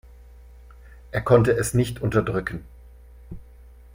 Er 1.11 1.21
konnte 1.21 1.51
es 1.55 1.75
nicht 1.75 2.01
unterdrücken. 2.01 2.65